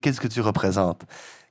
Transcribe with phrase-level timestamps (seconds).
[0.00, 1.02] Qu'est-ce que tu représentes?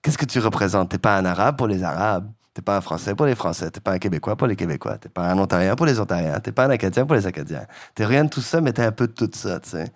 [0.02, 0.90] Qu'est-ce que tu représentes?
[0.90, 2.32] T'es pas un arabe pour les arabes.
[2.54, 3.70] T'es pas un français pour les français.
[3.70, 4.97] T'es pas un québécois pour les québécois.
[4.97, 6.39] T'es pas un ontarien pour les ontariens.
[6.39, 7.65] T'es pas un acadien pour les acadiens.
[7.94, 9.91] T'es rien de tout ça, mais t'es un peu de tout ça, tu sais.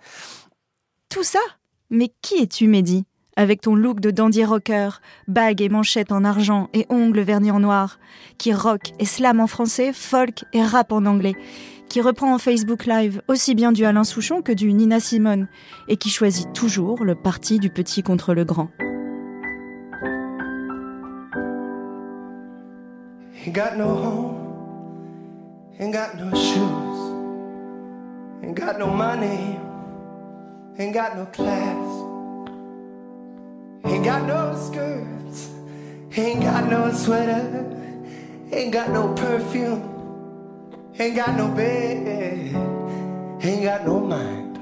[1.08, 1.40] Tout ça?
[1.90, 3.04] Mais qui es-tu, Mehdi?
[3.34, 4.90] Avec ton look de dandy rocker,
[5.26, 7.98] bague et manchette en argent et ongles vernis en noir,
[8.36, 11.34] qui rock et slam en français, folk et rap en anglais,
[11.92, 15.46] qui reprend en Facebook Live aussi bien du Alain Souchon que du Nina Simone,
[15.88, 18.70] et qui choisit toujours le parti du petit contre le grand.
[23.44, 24.36] Ain't got no home,
[25.78, 27.12] ain't got no shoes,
[28.42, 29.58] ain't got no money,
[30.78, 31.76] ain't got no class,
[33.84, 35.50] ain't got no skirts,
[36.16, 37.66] ain't got no sweater,
[38.50, 39.91] ain't got no perfume,
[41.02, 42.54] ain't got no bed,
[43.42, 44.56] ain't got no mind,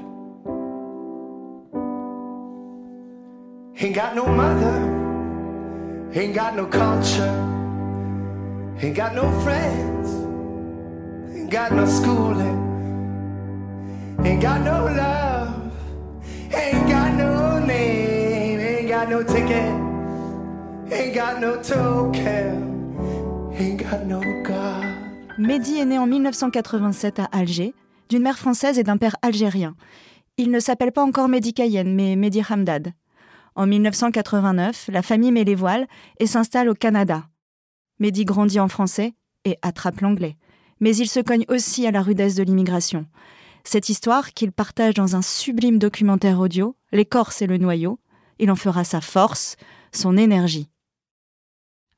[3.79, 4.77] ain't got no mother,
[6.15, 7.47] ain't got no culture.
[8.83, 10.09] Ain't got no friends,
[11.35, 12.59] ain't got no schooling,
[14.25, 15.71] ain't got no love,
[16.55, 19.75] ain't got no name, ain't got no ticket,
[20.91, 24.21] ain't got no token, ain't got no.
[25.39, 27.75] Mehdi est né en 1987 à Alger,
[28.09, 29.75] d'une mère française et d'un père algérien.
[30.37, 32.93] Il ne s'appelle pas encore Mehdi Cayenne, mais Mehdi Hamdad.
[33.55, 35.87] En 1989, la famille met les voiles
[36.19, 37.25] et s'installe au Canada.
[37.99, 39.15] Mehdi grandit en français
[39.45, 40.37] et attrape l'anglais.
[40.81, 43.07] Mais il se cogne aussi à la rudesse de l'immigration.
[43.65, 48.01] Cette histoire, qu'il partage dans un sublime documentaire audio, L'écorce et le noyau,
[48.39, 49.57] il en fera sa force,
[49.93, 50.71] son énergie.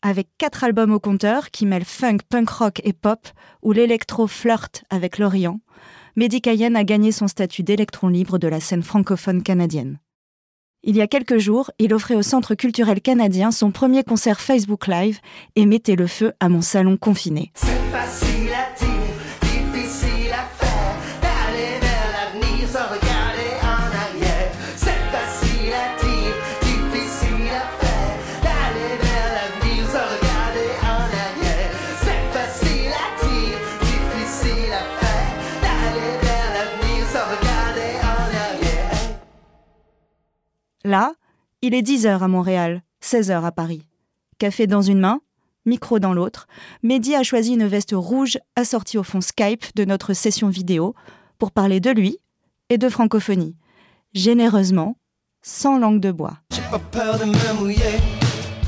[0.04, 3.28] Avec quatre albums au compteur qui mêlent funk, punk rock et pop,
[3.62, 5.60] où l'électro flirte avec l'Orient,
[6.16, 10.00] Mehdi Cayenne a gagné son statut d'électron libre de la scène francophone canadienne.
[10.82, 14.88] Il y a quelques jours, il offrait au Centre culturel canadien son premier concert Facebook
[14.88, 15.20] Live
[15.54, 17.52] et mettait le feu à mon salon confiné.
[40.84, 41.14] Là,
[41.60, 43.86] il est 10 heures à Montréal, 16 heures à Paris.
[44.38, 45.20] Café dans une main,
[45.64, 46.48] micro dans l'autre,
[46.82, 50.94] Mehdi a choisi une veste rouge assortie au fond Skype de notre session vidéo
[51.38, 52.18] pour parler de lui
[52.68, 53.56] et de francophonie.
[54.12, 54.96] Généreusement,
[55.42, 56.38] sans langue de bois.
[56.52, 58.00] J'ai pas peur de me mouiller.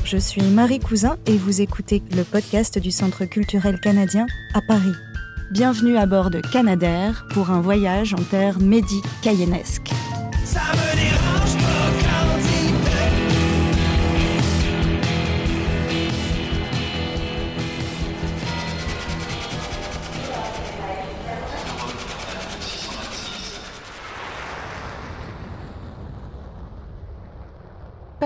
[0.05, 4.93] Je suis Marie Cousin et vous écoutez le podcast du Centre culturel canadien à Paris.
[5.51, 9.91] Bienvenue à bord de Canadair pour un voyage en terre médi-cayennesque.
[10.45, 10.61] Ça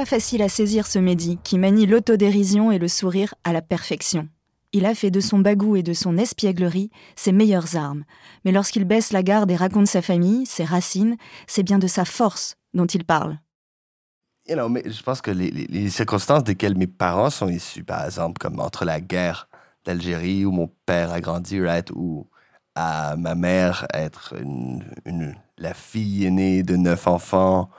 [0.06, 4.30] Facile à saisir ce Mehdi qui manie l'autodérision et le sourire à la perfection.
[4.72, 8.06] Il a fait de son bagou et de son espièglerie ses meilleures armes.
[8.46, 11.18] Mais lorsqu'il baisse la garde et raconte sa famille, ses racines,
[11.48, 13.40] c'est bien de sa force dont il parle.
[14.48, 19.02] Je pense que les, circonstances desquelles mes parents sont issus, par exemple, comme entre la
[19.02, 19.50] guerre
[19.86, 21.60] d'Algérie où mon père a grandi,
[21.94, 22.28] ou
[22.76, 24.36] à ma mère être
[25.58, 27.70] la fille aînée de neuf enfants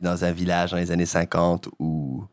[0.00, 2.24] dans un village dans les années 50 où,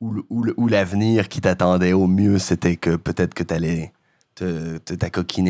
[0.00, 3.92] où, l'avenir qui t'attendait au mieux, c'était que peut-être que tu allais
[4.34, 4.94] te, te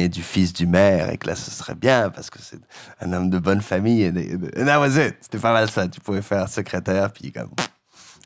[0.09, 2.59] du fils du maire et que là, ce serait bien parce que c'est
[3.01, 4.03] un homme de bonne famille.
[4.03, 5.17] Et, de- de- and that was it.
[5.21, 5.87] C'était pas mal ça.
[5.89, 7.51] Tu pouvais faire secrétaire, puis comme,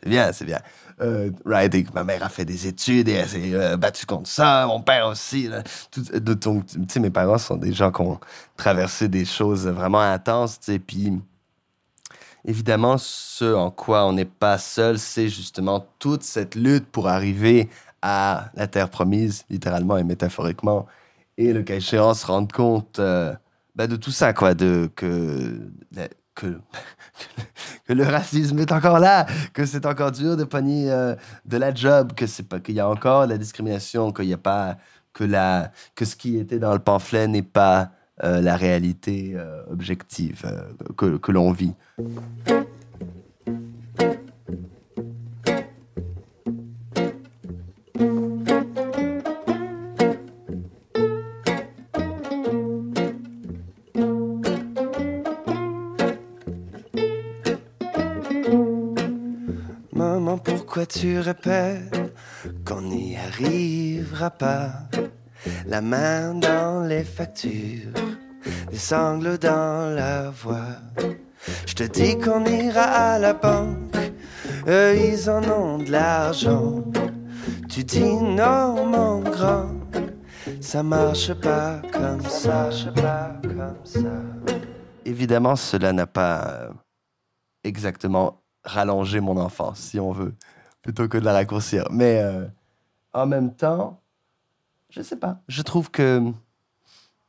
[0.02, 0.60] c'est bien, c'est bien.
[1.00, 4.30] Euh, right, et ma mère a fait des études et elle s'est euh, battue contre
[4.30, 5.48] ça, mon père aussi.
[5.48, 5.62] là.
[5.90, 8.18] Tout- de- donc, tu sais, mes parents sont des gens qui ont
[8.56, 11.20] traversé des choses vraiment intenses, tu sais, puis
[12.44, 17.68] évidemment, ce en quoi on n'est pas seul, c'est justement toute cette lutte pour arriver
[18.02, 20.86] à la terre promise, littéralement et métaphoriquement,
[21.38, 23.34] et le cas échéant se rendre compte euh,
[23.74, 25.58] ben, de tout ça, quoi, de que,
[26.34, 26.60] que,
[27.88, 31.14] le racisme est encore là, que c'est encore dur de pogner euh,
[31.46, 34.38] de la job, que c'est pas qu'il y a encore la discrimination, qu'il n'y a
[34.38, 34.76] pas
[35.12, 37.90] que la que ce qui était dans le pamphlet n'est pas
[38.22, 41.74] euh, la réalité euh, objective euh, que, que l'on vit.
[59.92, 62.14] Maman, pourquoi tu répètes
[62.64, 64.88] qu'on n'y arrivera pas?
[65.66, 67.92] La main dans les factures,
[68.70, 70.76] des sangles dans la voix.
[71.66, 73.96] Je te dis qu'on ira à la banque,
[74.68, 76.84] eux ils en ont de l'argent.
[77.68, 79.70] Tu dis non, mon grand,
[80.60, 84.54] ça marche pas comme ça, pas comme ça.
[85.06, 86.68] Évidemment, cela n'a pas
[87.62, 90.34] exactement rallongé mon enfance, si on veut,
[90.82, 91.86] plutôt que de la raccourcir.
[91.90, 92.46] Mais euh,
[93.12, 94.00] en même temps,
[94.94, 95.38] je sais pas.
[95.48, 96.22] Je trouve que.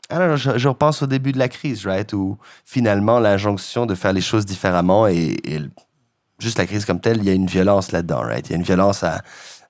[0.09, 2.13] Alors, je, repense au début de la crise, right?
[2.13, 5.59] Où finalement, l'injonction de faire les choses différemment et, et
[6.38, 8.47] juste la crise comme telle, il y a une violence là-dedans, right?
[8.47, 9.21] Il y a une violence à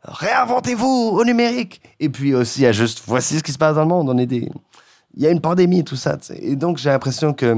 [0.03, 1.81] réinventez-vous au numérique.
[2.01, 4.09] Et puis aussi à juste voici ce qui se passe dans le monde.
[4.09, 4.29] On est.
[4.31, 6.17] Il y a une pandémie, tout ça.
[6.35, 7.55] Et donc, j'ai l'impression que.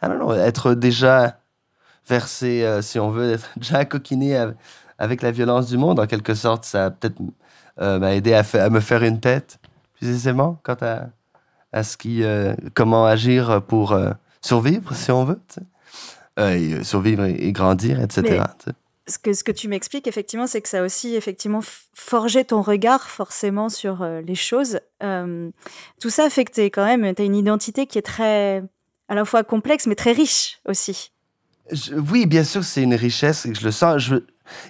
[0.00, 1.40] I don't know, être déjà
[2.06, 4.54] versé, euh, si on veut, être déjà coquiné av-
[4.98, 7.18] avec la violence du monde, en quelque sorte, ça a peut-être
[7.80, 9.58] euh, m'a aidé à, me faire une tête
[9.94, 11.06] plus aisément quant à,
[11.72, 14.10] à ce qui, euh, comment agir pour euh,
[14.40, 15.40] survivre, si on veut.
[16.38, 18.42] et, survivre et, et grandir, etc.
[19.06, 21.60] Ce que, ce que tu m'expliques, effectivement, c'est que ça a aussi effectivement
[21.94, 24.80] forgé ton regard forcément sur les choses.
[25.00, 28.62] Tout ça fait que tu quand même, tu as une identité qui est très,
[29.08, 31.10] à la fois complexe, mais très riche aussi.
[31.70, 33.98] Je- oui, bien sûr, c'est une richesse et je le sens.
[34.02, 34.16] Je,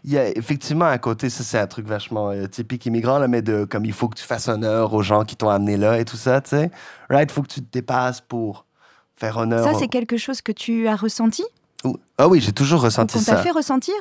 [0.04, 3.28] il y a effectivement à côté, ça c'est un truc vachement euh, typique immigrant, là,
[3.28, 5.98] mais de comme il faut que tu fasses honneur aux gens qui t'ont amené là
[5.98, 6.70] et tout ça, tu sais.
[7.10, 7.30] Right?
[7.30, 8.64] Il faut que tu te dépasses pour
[9.16, 9.64] faire honneur.
[9.64, 11.44] Ça, c'est quelque chose que tu as ressenti?
[11.84, 13.42] Ou- Ah oui, j'ai toujours ou ressenti qu'on t'a ça.
[13.42, 13.94] fait ressentir?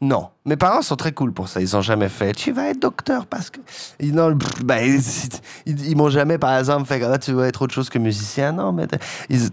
[0.00, 1.60] Non, mes parents sont très cool pour ça.
[1.60, 2.32] Ils ont jamais fait.
[2.32, 3.60] Tu vas être docteur parce que
[4.00, 5.00] ils non, ben, ils,
[5.66, 7.02] ils- ils m'ont jamais par exemple fait.
[7.04, 8.52] Ah, tu vas être autre chose que musicien.
[8.52, 8.86] Non, mais
[9.30, 9.50] ils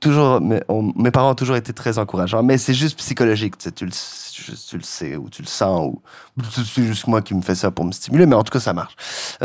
[0.00, 0.40] toujours.
[0.40, 2.42] Mes, parents ont toujours été très encourageants.
[2.42, 3.58] Mais c'est juste psychologique.
[3.58, 6.02] Tu, sais, tu le, tu, le sais ou tu le sens ou
[6.50, 8.26] c'est juste moi qui me fais ça pour me stimuler.
[8.26, 8.96] Mais en tout cas, ça marche.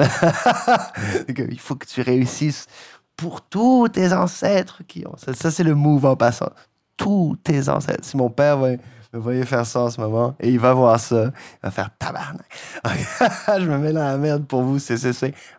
[1.28, 2.68] Il faut que tu réussisses
[3.16, 5.16] pour tous tes ancêtres qui ont.
[5.18, 6.51] Ça, c'est le move en passant.
[6.98, 8.06] Tous tes ancêtres.
[8.06, 8.78] Si mon père me
[9.13, 12.46] voyez faire ça en ce moment et il va voir ça, il va faire tabarnak.
[13.60, 14.98] je me mets dans la merde pour vous, c'est.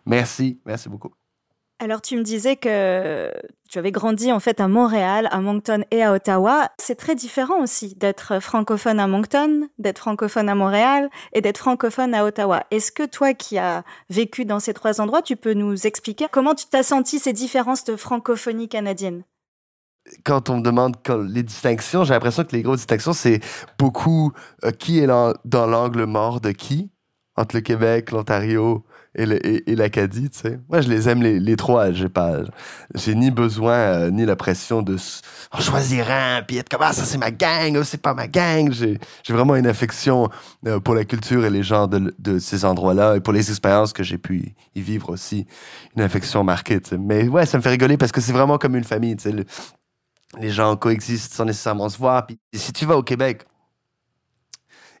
[0.05, 1.11] Merci, merci beaucoup.
[1.83, 3.33] Alors, tu me disais que
[3.67, 6.69] tu avais grandi en fait à Montréal, à Moncton et à Ottawa.
[6.77, 12.13] C'est très différent aussi d'être francophone à Moncton, d'être francophone à Montréal et d'être francophone
[12.13, 12.65] à Ottawa.
[12.69, 16.53] Est-ce que toi qui as vécu dans ces trois endroits, tu peux nous expliquer comment
[16.53, 19.23] tu t'as senti ces différences de francophonie canadienne?
[20.23, 20.97] Quand on me demande
[21.27, 23.39] les distinctions, j'ai l'impression que les grosses distinctions, c'est
[23.79, 24.33] beaucoup
[24.65, 26.91] euh, qui est dans l'angle mort de qui?
[27.37, 30.59] Entre le Québec, l'Ontario et, le- et- l'Acadie, tu sais.
[30.69, 31.91] Moi, je les aime les, les trois.
[31.91, 32.39] J'ai pas,
[32.95, 34.95] j'ai ni besoin euh, ni la pression de
[35.51, 38.27] en choisir un puis être comme ah ça c'est ma gang, oh, c'est pas ma
[38.27, 38.71] gang.
[38.71, 38.99] J'ai,
[39.29, 40.29] vraiment une affection
[40.65, 44.03] euh, pour la culture et les gens de, ces endroits-là et pour les expériences que
[44.03, 45.45] j'ai pu y vivre aussi.
[45.95, 46.97] Une affection marquée, tu sais.
[46.97, 49.31] Mais ouais, ça me fait rigoler parce que c'est vraiment comme une famille, tu sais.
[49.31, 49.45] Le-
[50.39, 52.25] les gens coexistent sans nécessairement se voir.
[52.25, 53.45] Puis si tu vas au Québec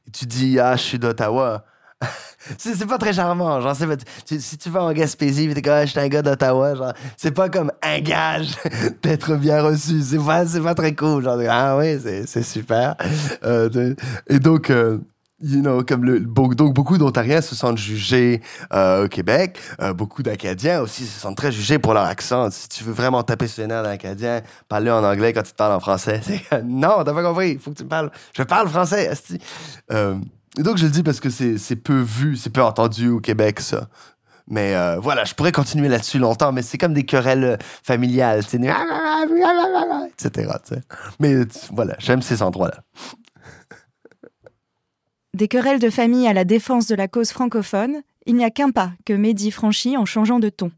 [0.05, 1.63] et tu dis ah je suis d'Ottawa.
[2.57, 3.75] C'est pas très charmant, genre,
[4.25, 6.93] si tu vas en Gaspésie pis t'es comme, ah, je suis un gars d'Ottawa, genre,
[7.17, 8.55] c'est pas comme un gage
[9.03, 12.95] d'être bien reçu, c'est pas, pas très cool, genre, ah oui, c'est super.
[13.43, 13.93] Euh,
[14.27, 14.97] et donc, euh,
[15.41, 18.41] you know, comme donc beaucoup d'Ontariens se sentent jugés
[18.73, 19.59] euh, au Québec,
[19.95, 22.49] beaucoup d'Acadiens aussi se sentent très jugés pour leur accent.
[22.51, 25.53] Si tu veux vraiment taper sur les nerfs d'un Acadien, parler en anglais quand tu
[25.53, 26.21] parles en français,
[26.63, 29.11] non, t'as pas compris, faut que tu parles, je parle français,
[30.57, 33.59] et donc, je le dis parce que c'est peu vu, c'est peu entendu au Québec,
[33.59, 33.89] ça.
[34.47, 38.43] Mais euh, voilà, je pourrais continuer là-dessus longtemps, mais c'est comme des querelles euh, familiales,
[38.43, 38.57] tu sais,
[40.17, 40.51] etc.
[40.67, 40.81] tu sais.
[41.19, 42.83] Mais tu- voilà, j'aime ces endroits-là.
[45.33, 48.71] Des querelles de famille à la défense de la cause francophone, il n'y a qu'un
[48.71, 50.71] pas que Mehdi franchit en changeant de ton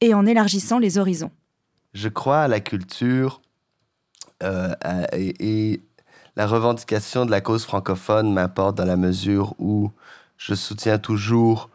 [0.00, 1.30] et en élargissant les horizons.
[1.92, 3.42] Je crois à la culture
[4.42, 5.34] euh, à- et,
[5.74, 5.82] et
[6.38, 9.90] la revendication de la cause francophone m'apporte dans la mesure où
[10.36, 11.68] je soutiens toujours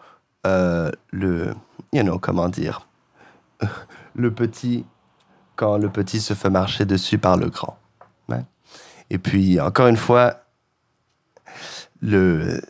[0.48, 1.54] euh, le,
[1.92, 2.88] you know, comment dire,
[4.16, 4.86] le petit
[5.58, 7.78] quand le petit se fait marcher dessus par le grand.
[8.30, 8.44] Ouais.
[9.10, 10.46] Et puis, encore une fois,
[12.02, 12.62] le,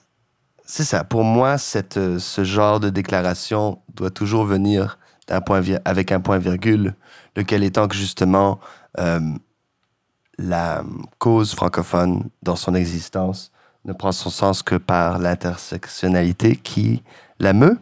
[0.65, 1.03] c'est ça.
[1.03, 4.97] Pour moi, cette, ce genre de déclaration doit toujours venir
[5.27, 6.95] d'un point avec un point virgule,
[7.35, 8.59] lequel étant que justement
[8.97, 9.19] euh,
[10.37, 10.83] la
[11.19, 13.51] cause francophone dans son existence
[13.85, 17.03] ne prend son sens que par l'intersectionnalité qui
[17.39, 17.77] la meut.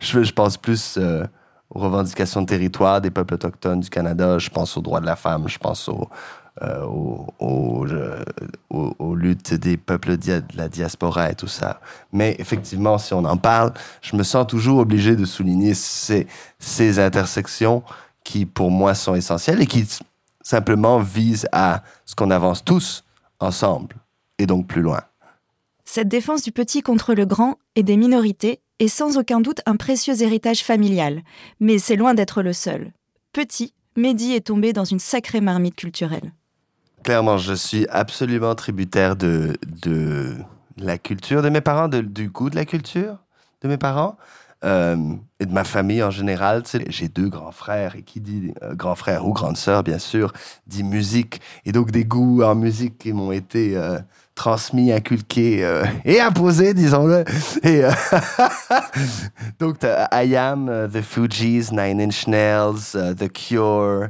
[0.00, 1.26] Je, pense plus euh,
[1.70, 5.16] aux revendications de territoire des peuples autochtones du Canada, je pense aux droits de la
[5.16, 6.08] femme, je pense aux,
[6.62, 6.84] euh,
[7.40, 11.80] aux, luttes des peuples de la diaspora et tout ça.
[12.12, 16.26] Mais effectivement, si on en parle, je me sens toujours obligé de souligner ces,
[16.58, 17.82] ces intersections
[18.24, 19.86] qui, pour moi, sont essentielles et qui
[20.48, 23.04] simplement visent à ce qu'on avance tous
[23.38, 23.96] ensemble
[24.38, 25.02] et donc plus loin.
[25.84, 29.76] Cette défense du petit contre le grand et des minorités est sans aucun doute un
[29.76, 31.20] précieux héritage familial,
[31.60, 32.92] mais c'est loin d'être le seul.
[33.34, 36.32] Petit, Mehdi est tombé dans une sacrée marmite culturelle.
[37.04, 40.34] Clairement, je suis absolument tributaire de, de
[40.78, 43.18] la culture de mes parents, du goût de la culture
[43.60, 44.16] de mes parents.
[44.64, 44.96] Euh,
[45.38, 46.64] et de ma famille en général.
[46.88, 50.32] J'ai deux grands frères, et qui dit euh, grand frère ou grande sœur, bien sûr,
[50.66, 51.40] dit musique.
[51.64, 53.98] Et donc des goûts en musique qui m'ont été euh,
[54.34, 55.64] transmis, inculqués
[56.04, 57.24] et imposés, disons-le.
[57.62, 57.82] Et
[59.58, 59.78] donc,
[60.12, 64.08] I Am, The Fugees, Nine Inch Nails, The Cure.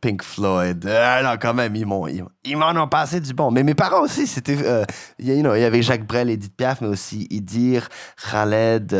[0.00, 0.84] Pink Floyd.
[0.84, 3.50] non, quand même, ils m'ont, ils, m'en ont passé du bon.
[3.50, 4.56] Mais mes parents aussi, c'était,
[5.18, 7.88] il y avait Jacques Brel, Edith Piaf, mais aussi Idir,
[8.30, 8.94] Khaled,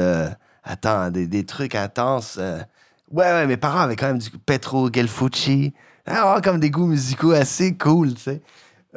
[0.64, 2.36] attends, des, des trucs intenses.
[2.40, 2.60] Euh.
[3.10, 5.74] Ouais, ouais, mes parents avaient quand même du Petro Gelfucci.
[6.06, 8.42] Ah, comme des goûts musicaux assez cool, tu sais.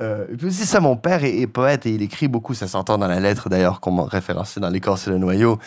[0.02, 2.54] Euh, et puis aussi, ça, mon père est, poète et il écrit beaucoup.
[2.54, 5.60] Ça s'entend dans la lettre, d'ailleurs, qu'on m'a référencé dans L'écorce et le noyau.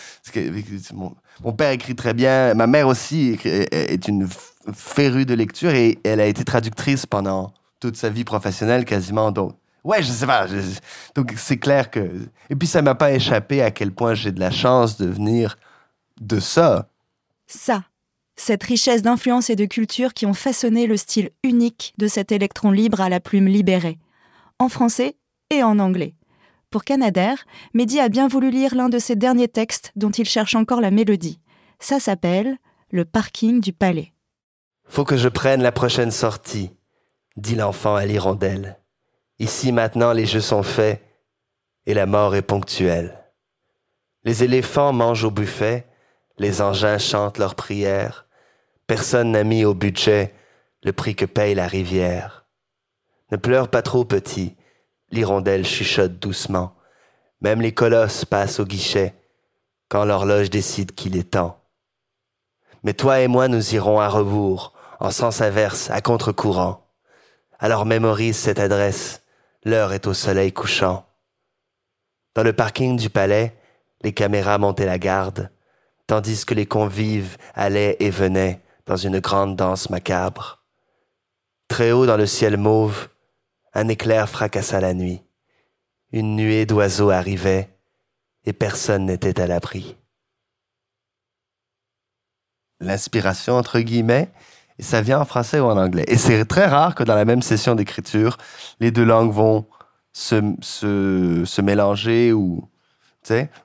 [1.44, 2.54] mon, père écrit très bien.
[2.54, 4.28] Ma mère aussi est une
[4.72, 9.30] férue de lecture et elle a été traductrice pendant toute sa vie professionnelle, quasiment.
[9.30, 10.46] Donc, ouais, je sais pas.
[11.14, 12.10] donc, c'est clair que.
[12.50, 15.56] Et puis, ça m'a pas échappé à quel point j'ai de la chance de venir
[16.20, 16.88] de ça.
[17.46, 17.84] Ça,
[18.37, 22.70] cette richesse d'influence et de culture qui ont façonné le style unique de cet électron
[22.70, 23.98] libre à la plume libérée,
[24.58, 25.16] en français
[25.50, 26.14] et en anglais.
[26.70, 30.54] Pour Canadair, Mehdi a bien voulu lire l'un de ses derniers textes dont il cherche
[30.54, 31.40] encore la mélodie.
[31.80, 32.58] Ça s'appelle
[32.90, 34.12] Le parking du palais.
[34.88, 36.71] Faut que je prenne la prochaine sortie,
[37.37, 38.78] dit l'enfant à l'hirondelle.
[39.38, 41.02] Ici maintenant les jeux sont faits
[41.87, 43.25] et la mort est ponctuelle.
[44.25, 45.87] Les éléphants mangent au buffet,
[46.38, 48.26] les engins chantent leurs prières.
[48.87, 50.35] Personne n'a mis au budget
[50.83, 52.47] le prix que paye la rivière.
[53.30, 54.57] Ne pleure pas trop, petit.
[55.11, 56.75] L'hirondelle chuchote doucement.
[57.40, 59.14] Même les colosses passent au guichet
[59.88, 61.62] quand l'horloge décide qu'il est temps.
[62.83, 66.87] Mais toi et moi, nous irons à rebours, en sens inverse, à contre-courant.
[67.59, 69.23] Alors mémorise cette adresse.
[69.64, 71.07] L'heure est au soleil couchant.
[72.35, 73.57] Dans le parking du palais,
[74.02, 75.50] les caméras montaient la garde
[76.09, 80.64] tandis que les convives allaient et venaient dans une grande danse macabre.
[81.69, 83.09] Très haut dans le ciel mauve,
[83.75, 85.23] un éclair fracassa la nuit.
[86.11, 87.69] Une nuée d'oiseaux arrivait,
[88.45, 89.97] et personne n'était à l'abri.
[92.81, 94.33] L'inspiration, entre guillemets,
[94.78, 96.04] et ça vient en français ou en anglais.
[96.08, 98.38] Et c'est très rare que dans la même session d'écriture,
[98.80, 99.66] les deux langues vont
[100.12, 102.68] se, se, mélanger ou,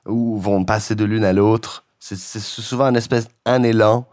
[0.06, 1.84] ou vont passer de l'une à l'autre.
[1.98, 4.06] C'est souvent un espèce un élan.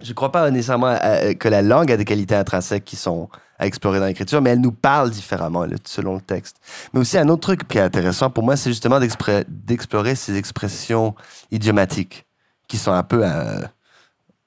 [0.00, 0.96] Je ne crois pas nécessairement
[1.38, 4.60] que la langue a des qualités intrinsèques qui sont à explorer dans l'écriture, mais elle
[4.60, 6.58] nous parle différemment selon le texte.
[6.92, 11.14] Mais aussi un autre truc qui est intéressant pour moi, c'est justement d'explorer ces expressions
[11.50, 12.26] idiomatiques
[12.68, 13.62] qui sont un peu euh,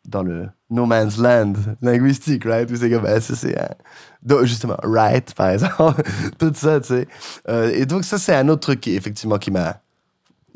[0.05, 2.69] dans le no man's land linguistique, right?
[2.69, 3.55] Où c'est comme, ben, c'est
[4.43, 6.03] justement, right, par exemple,
[6.37, 7.07] tout ça, tu sais.
[7.47, 9.77] Euh, et donc ça, c'est un autre truc qui, effectivement, qui m'a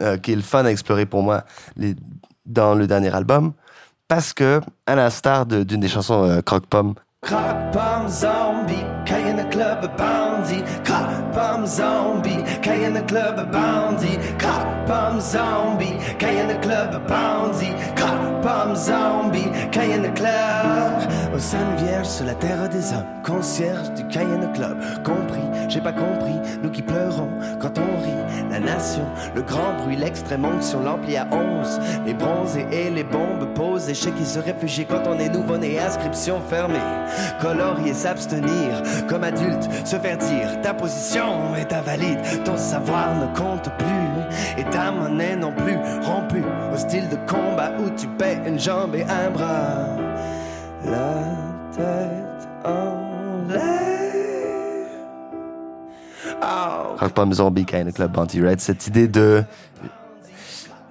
[0.02, 1.44] euh, qui est le fun à explorer pour moi
[1.78, 1.96] les,
[2.46, 3.54] dans le dernier album.
[4.08, 10.64] Parce que, à l'instar d'une des chansons euh, Croque-Pomme, Croque-Pomme Zombie, Cayenne Club Bandit.
[10.84, 14.18] Croque-Pomme Zombie, Cayenne Club Bandit.
[14.38, 17.74] Croque-Pomme Zombie, Cayenne Club Bandit.
[18.44, 21.12] Croque-Pomme Zombie, Cayenne Club.
[21.34, 24.78] Au Sainte Vierge, sur la terre des hommes, concierge du Cayenne Club.
[25.04, 28.50] Compris, j'ai pas compris, nous qui pleurons quand on rit.
[28.52, 33.52] La nation, le grand bruit, l'extrême onction, l'ampli à 11, les bronzés et les bombes
[33.56, 36.76] posées, chez qui se réfugier quand on est nouveau-né, inscription fermée,
[37.42, 43.70] colorier, s'abstenir, comme adulte, se faire dire, ta position est invalide, ton savoir ne compte
[43.78, 48.08] plus, et ta monnaie non plus, rompue au style de combat où tu
[48.46, 49.98] une jambe et un bras,
[50.86, 51.24] la
[51.76, 53.84] tête en l'air.
[57.00, 59.44] Rock Zombie Kind of Club Bounty Red, cette idée de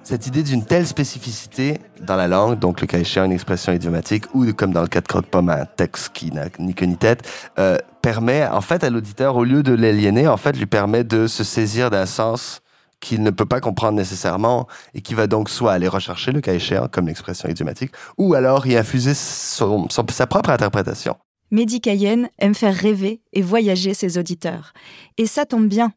[0.03, 4.25] cette idée d'une telle spécificité dans la langue, donc le cas échéant une expression idiomatique,
[4.33, 7.25] ou comme dans le cas de croque un texte qui n'a ni queue ni tête,
[7.57, 11.27] euh, permet en fait à l'auditeur, au lieu de l'aliéner, en fait lui permet de
[11.27, 12.62] se saisir d'un sens
[13.03, 16.53] qu'il ne peut pas comprendre nécessairement et qui va donc soit aller rechercher le cas
[16.53, 21.17] échéant comme l'expression idiomatique, ou alors y infuser sa propre interprétation.
[21.51, 24.73] Mehdi Cayenne aime faire rêver et voyager ses auditeurs.
[25.17, 25.91] Et ça tombe bien.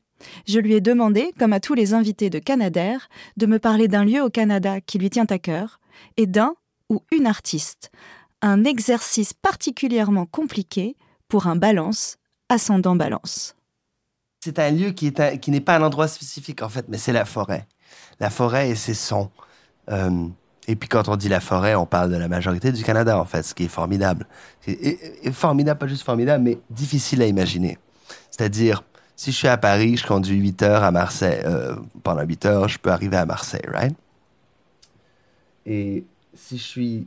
[0.47, 4.05] Je lui ai demandé, comme à tous les invités de Canadair, de me parler d'un
[4.05, 5.81] lieu au Canada qui lui tient à cœur
[6.17, 6.55] et d'un
[6.91, 7.91] ou une artiste.
[8.43, 10.97] Un exercice particulièrement compliqué
[11.29, 12.17] pour un balance
[12.49, 13.56] ascendant balance.
[14.47, 17.13] C'est un lieu qui, est qui n'est pas un endroit spécifique en fait, mais c'est
[17.13, 17.67] la forêt.
[18.21, 19.29] La forêt et ses sons.
[19.91, 20.29] Euh,
[20.69, 23.25] et puis quand on dit la forêt, on parle de la majorité du Canada en
[23.25, 24.29] fait, ce qui est formidable.
[24.69, 27.77] Et, formidable, pas juste formidable, mais difficile à imaginer.
[28.31, 28.85] C'est-à-dire,
[29.17, 31.43] si je suis à Paris, je conduis 8 heures à Marseille.
[31.45, 31.75] Euh,
[32.05, 33.97] pendant 8 heures, je peux arriver à Marseille, right?
[35.67, 37.07] Et si je suis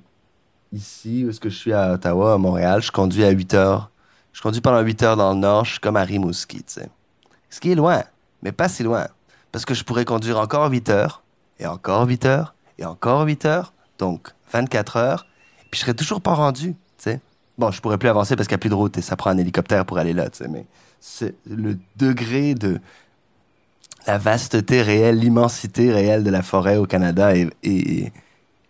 [0.73, 3.91] ici, ou est-ce que je suis à Ottawa, à Montréal, je conduis à 8 heures.
[4.33, 6.89] Je conduis pendant 8 heures dans le nord, je suis comme à Rimouski, tu sais.
[7.49, 8.03] Ce qui est loin,
[8.43, 9.07] mais pas si loin.
[9.51, 11.23] Parce que je pourrais conduire encore 8 heures,
[11.59, 15.27] et encore 8 heures, et encore 8 heures, donc 24 heures,
[15.61, 17.19] et puis je serais toujours pas rendu, tu sais.
[17.57, 19.31] Bon, je pourrais plus avancer parce qu'il n'y a plus de route et ça prend
[19.31, 20.65] un hélicoptère pour aller là, tu sais, mais
[21.01, 22.79] c'est le degré de
[24.07, 28.13] la vasteté réelle, l'immensité réelle de la forêt au Canada et,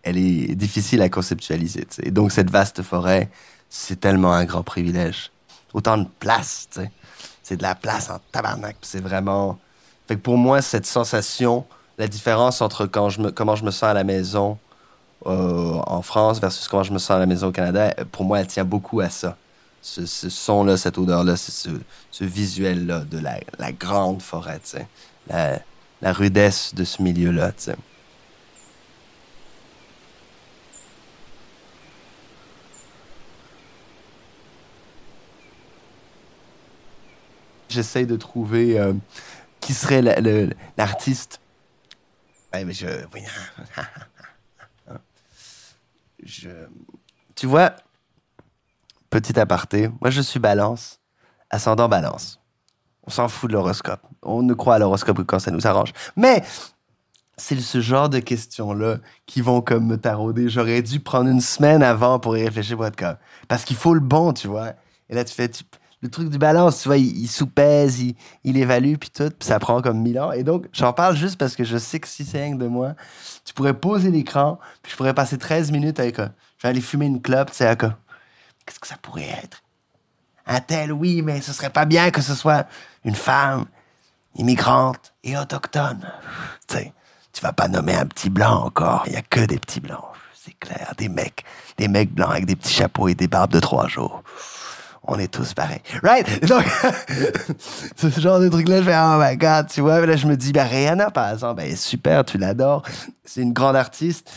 [0.01, 1.81] elle est difficile à conceptualiser.
[1.81, 2.07] Tu sais.
[2.07, 3.29] Et donc cette vaste forêt,
[3.69, 5.31] c'est tellement un grand privilège.
[5.73, 6.91] Autant de place, tu sais.
[7.49, 8.75] C'est de la place en tabarnak.
[8.83, 9.57] C'est vraiment.
[10.07, 11.65] Fait pour moi, cette sensation
[11.97, 14.59] la différence entre quand je me, comment je me sens à la maison
[15.25, 18.39] euh, en France versus comment je me sens à la maison au Canada, pour moi,
[18.39, 19.35] elle tient beaucoup à ça.
[19.81, 24.61] Ce, son-là, cette odeur-là, ce, visuel-là de la, grande forêt,
[25.29, 27.51] la rudesse de ce milieu-là.
[37.69, 38.93] J'essaie de trouver euh,
[39.61, 40.01] qui serait
[40.77, 41.39] l'artiste
[42.69, 42.87] je.
[46.23, 46.49] je.
[47.35, 47.75] Tu vois,
[49.09, 50.99] petit aparté, moi je suis balance,
[51.49, 52.39] ascendant balance.
[53.03, 54.01] On s'en fout de l'horoscope.
[54.21, 55.93] On ne croit à l'horoscope que quand ça nous arrange.
[56.15, 56.43] Mais
[57.37, 60.49] c'est ce genre de questions-là qui vont comme me tarauder.
[60.49, 63.17] J'aurais dû prendre une semaine avant pour y réfléchir pour être comme.
[63.47, 64.73] Parce qu'il faut le bon, tu vois.
[65.09, 65.49] Et là, tu fais,
[66.01, 67.99] le truc du balance, tu vois, il, sous-pèse,
[68.43, 70.31] il, évalue, puis tout, puis ça prend comme mille ans.
[70.31, 72.93] Et donc, j'en parle juste parce que je sais que si c'est rien de moi,
[73.43, 76.81] tu pourrais poser l'écran, puis je pourrais passer 13 minutes avec, euh, je vais aller
[76.81, 79.61] fumer une clope, tu sais, qu'est-ce que ça pourrait être?
[80.45, 82.65] Un tel, oui, mais ce serait pas bien que ce soit
[83.03, 83.65] une femme
[84.35, 86.09] immigrante et autochtone.
[86.67, 86.93] Tu sais,
[87.33, 90.05] tu vas pas nommer un petit blanc encore, il y a que des petits blancs,
[90.33, 91.43] c'est clair, des mecs,
[91.77, 94.23] des mecs blancs avec des petits chapeaux et des barbes de trois jours
[95.03, 95.81] on est tous pareils.
[96.03, 96.45] Right?
[96.45, 96.63] Donc,
[97.95, 100.05] ce genre de truc-là, je fais, oh my god, tu vois.
[100.05, 102.83] Là, je me dis, ben, Rihanna, par exemple, ben, super, tu l'adores.
[103.23, 104.29] C'est une grande artiste.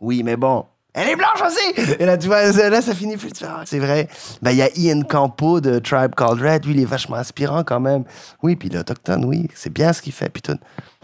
[0.00, 0.66] Oui, mais bon,
[0.96, 1.96] elle est blanche aussi!
[1.98, 3.30] Et là, tu vois, là, ça finit plus.
[3.64, 4.08] c'est vrai.
[4.42, 6.64] Ben, il y a Ian Campo de Tribe Called Red.
[6.64, 8.04] Lui, il est vachement inspirant quand même.
[8.44, 10.28] Oui, puis l'Autochtone, oui, c'est bien ce qu'il fait.
[10.28, 10.56] Puis tout.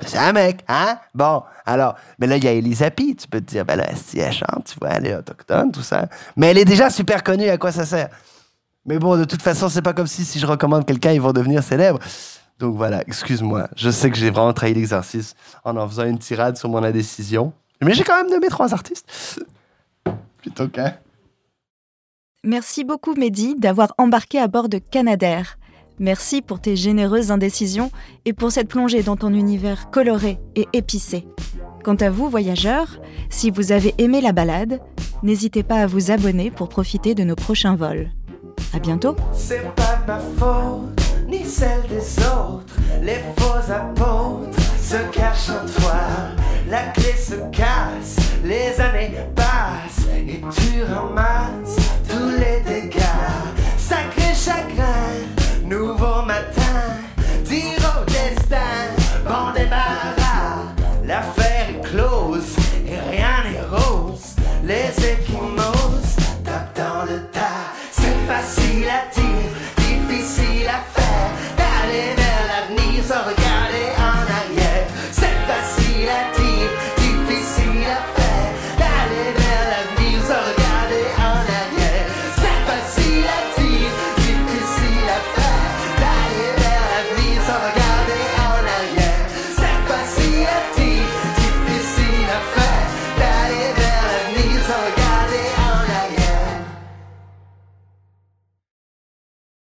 [0.06, 0.96] C'est un mec, hein?
[1.12, 4.20] Bon, alors, mais là, il y a Elisa Tu peux te dire, ben là, si
[4.20, 6.08] elle chante, tu vois, elle est autochtone, tout ça.
[6.36, 8.10] Mais elle est déjà super connue, à quoi ça sert?
[8.86, 11.32] Mais bon, de toute façon, c'est pas comme si si je recommande quelqu'un, ils vont
[11.32, 11.98] devenir célèbres.
[12.58, 13.68] Donc voilà, excuse-moi.
[13.76, 17.52] Je sais que j'ai vraiment trahi l'exercice en en faisant une tirade sur mon indécision.
[17.82, 19.42] Mais j'ai quand même nommé trois artistes.
[20.38, 20.94] Plutôt qu'un.
[22.44, 25.58] Merci beaucoup, Mehdi, d'avoir embarqué à bord de Canadair.
[25.98, 27.90] Merci pour tes généreuses indécisions
[28.24, 31.26] et pour cette plongée dans ton univers coloré et épicé.
[31.84, 34.80] Quant à vous, voyageurs, si vous avez aimé la balade,
[35.22, 38.10] n'hésitez pas à vous abonner pour profiter de nos prochains vols.
[38.72, 39.16] À bientôt.
[39.32, 42.74] C'est pas ma faute, ni celle des autres.
[43.02, 46.00] Les faux apôtres se cachent en toi.
[46.68, 51.76] La clé se casse, les années passent et tu ramasses
[52.08, 53.00] tous les dégâts.
[53.76, 57.00] Sacré chagrin, nouveau matin,
[57.44, 58.56] dire au destin,
[59.24, 60.62] bon débarras.
[61.04, 61.39] L'affaire